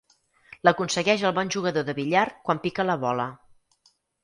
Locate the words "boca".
3.07-3.31